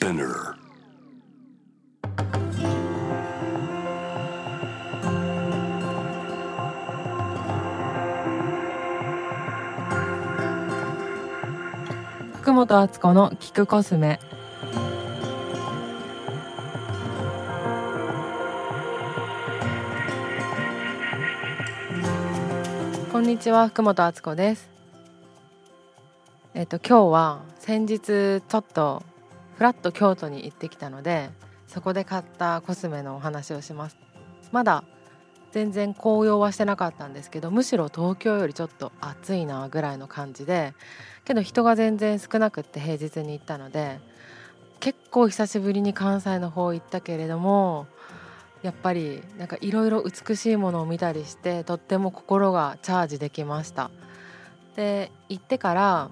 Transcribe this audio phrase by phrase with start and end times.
[0.00, 0.54] Spinner.
[12.32, 14.18] 福本敦子の聞くコスメ
[23.12, 24.70] こんにちは福本敦子です
[26.54, 29.02] えっと今日は先日ちょっと
[29.60, 31.28] フラッと京都に行ってきたので
[31.68, 33.98] そこで買ったコスメのお話をします。
[34.52, 34.84] まだ
[35.52, 40.72] 全然紅葉はしてなかったんですけどむしろ東京よりちょっと暑いなぐらいの感じで
[41.26, 44.00] けど人が全然少なくって平日に行ったので
[44.80, 47.86] 結構久しぶりに関西の方行ったけれども
[48.62, 53.90] やっぱりなんかいろいろ美しいものを見たりしてとっても心がチャージできました。
[54.74, 56.08] で行ってから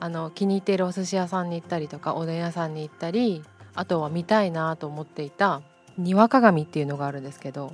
[0.00, 3.42] あの気に入っているお寿司屋さんに行ったりとかおでん屋さんに行ったり
[3.74, 5.62] あとは見たいなと思っていた
[5.98, 7.72] 庭鏡っていうのがあるんですけど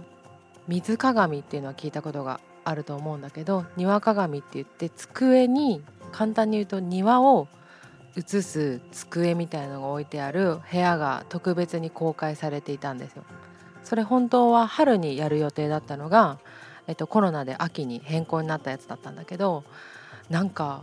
[0.68, 5.82] 水鏡っていうのは聞いたことがあると思うんだけど庭鏡って言って机に
[6.12, 7.48] 簡単に言うと庭を
[8.16, 13.24] 映す机みたいのが置いてある部屋が特別に公開されていたんですよ。
[13.84, 16.38] それ本当は春にやる予定だったのが、
[16.86, 19.64] えっと、コロナで秋に変更になったやつだったんだけど
[20.28, 20.82] なんか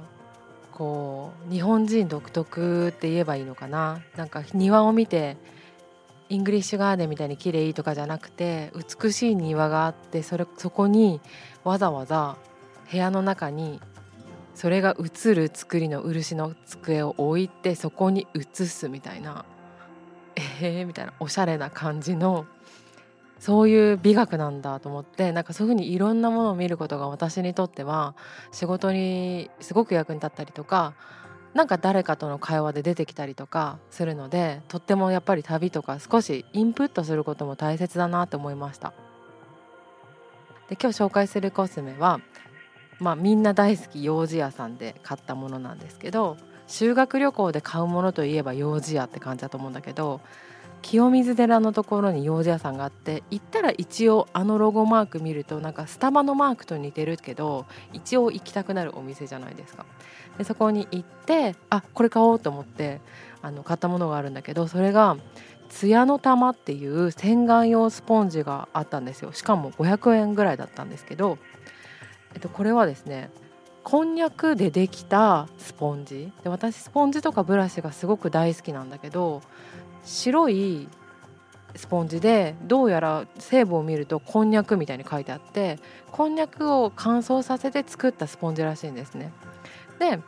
[0.78, 4.00] こう日本人独特って言えばいいのかな。
[4.16, 5.36] なんか庭を見て
[6.30, 11.20] イングリッシュガーデンみたいに綺麗とかじゃなくて美しい庭があってそれそこに
[11.64, 12.38] わざわざ
[12.92, 13.82] 部屋の中に
[14.54, 19.46] それが映る作りの漆の机を置いてそこに映すみたいな
[20.62, 22.46] えー、みたいなおしゃれな感じの
[23.40, 28.16] そういう美学なんだと思ってなんかそういうふうにいろんなものを見ることが私にとっては
[28.52, 30.94] 仕事にすごく役に立ったりとか
[31.54, 38.94] なんか誰かとの会話で出てきたりとかするのでとってもやっぱり旅とか少しインプットすることも大切だなと思いました。
[40.70, 42.20] で今日紹介するコスメは
[43.00, 46.38] まあみんな大好き幼児屋さんで買ったものなんですけど
[46.68, 50.20] 修学旅行で買うものといえば幼児屋って感じだと思うんだけど
[50.82, 59.86] 清水寺のところに幼児屋さんがあって行ったら一応あのロゴマーク見るとなんかスタバのマークと似てるけど一応行きたくなるお店じゃないですか。
[60.38, 63.02] でそこに行ってあこれ買おうと思って
[63.42, 65.18] あの買ったものがあるんだけどそれが
[65.70, 69.34] ツヤの玉っていう洗顔用スポンジがあったんですよ。
[69.34, 71.38] しかも500円ぐらいだったんですけど、
[72.34, 73.30] えっと、これはですね
[73.84, 76.32] こんにゃくでできたスポンジ。
[76.44, 79.42] で私スポンジとかブラシがすごく大好きなんだけど
[80.08, 80.88] 白い
[81.76, 85.80] スポンジでどうやら成分を見るとこんにゃくみたいに書いてあって
[86.12, 89.32] こんにゃくを乾燥させて作ったスポンジらしいんですね。
[90.00, 90.20] で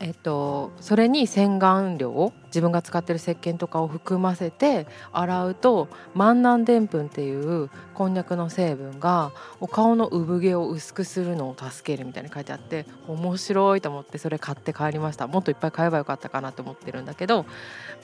[0.00, 15.26] えっと、それに洗顔料を自分が使ってる石鹸とかを含ませて洗うと万南でんぷんっていうこんにゃくの成分がお顔の産毛を薄くするのを助けるみたいに書いてあって面白いと思ってそれ買って帰りました。
[15.26, 17.44] もっといっぱい買えばよかったかなと思ってるんだけど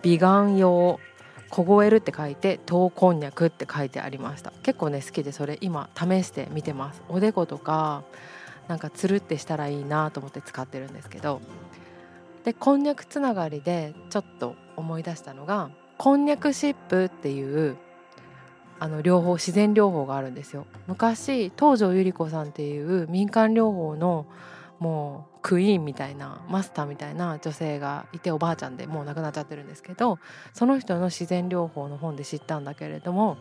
[0.03, 0.99] 美顔用
[1.51, 4.53] 凍えるって書いて糖こんにゃくって書いてありました。
[4.65, 7.03] 結構ね好きでそれ今試して見てます。
[7.09, 8.03] おでことか
[8.67, 11.41] なんかつるってしたらいいなと思って使ってるんですけど
[12.45, 17.77] でこんにゃくつながりでちょっと思い出したのがこんにゃくシップっていう
[18.79, 24.27] あの療法自然療法があるんですよ昔東條百合子さんっていう民間療法の
[24.79, 30.19] もうクイーンみたいなマスターみたいな女性がいておばあちゃんでもう亡くなっちゃってるんですけど
[30.53, 33.39] その人の自然療法の本で知ったんだけれども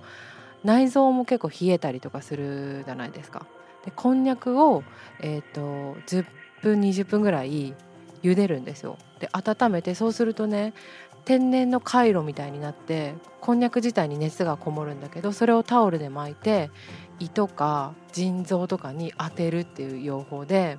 [0.63, 3.45] 内臓も結構冷えたりとかするじゃないですか。
[3.83, 4.81] でこんにゃくを、
[5.19, 6.25] えーと、10
[6.61, 7.73] 分20分ぐらい
[8.23, 8.97] 茹でるんですよ。
[9.19, 10.73] で温めてそうするとね
[11.25, 16.69] 天然のカイロみたいになってこんにゃく自体に熱がこもるんだけどそれをタオルで巻いて
[17.19, 20.77] 胃とか腎臓とかに当てるっていう用法で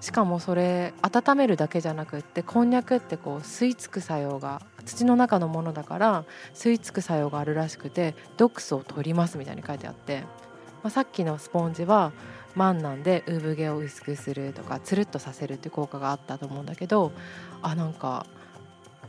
[0.00, 10.28] しかもそれ温めるだけじゃなくってこんにゃくってこう吸い付く作用が土の中のものだから吸い付く作用があるらしくて毒素を取りますみたいに書いてあって、ま
[10.84, 12.12] あ、さっきのスポンジは
[12.54, 17.12] 万なんで産毛を薄くするとかつるっとさせるっていう効果があったと思うんだけど
[17.62, 18.26] あなんか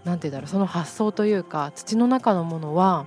[0.03, 3.05] なんて言うんだろうその発想というか土の中のものは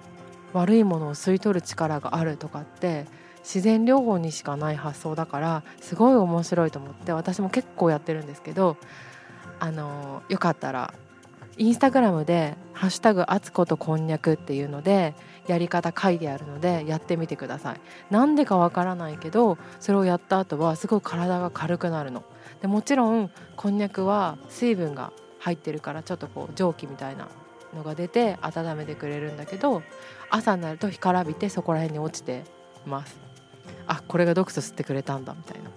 [0.53, 3.07] 悪いものを吸い取る力があるとかって
[3.43, 8.77] 自然療法にしかない発想だからすごい面白いと思って私も結構やってるんですけど
[9.59, 10.95] あのよかったら
[11.59, 15.15] インスタグラムで「ハッシュタグあつことこんにゃく」っていうので
[15.47, 17.81] やり方書いてあるのでやってみてください。
[18.11, 22.25] なんでかわからないけどそれをやった後はすごい体が軽くなるの。
[22.61, 27.29] でもちろんこんにゃくは水分が入ってるからちょっとこう蒸気みたいな
[27.75, 29.83] のが出て温めてくれるんだけど
[30.31, 32.45] 朝になると干からびてそこら辺に落ちて
[32.87, 33.19] ます。
[33.87, 35.71] あこれが毒素吸ってくれたんだみたいな。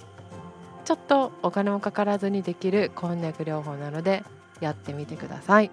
[0.85, 4.23] ちょっとお金もかからずにできるこんにゃく療法なので
[4.61, 5.71] やってみてください。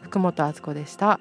[0.00, 1.20] 福本敦子でした。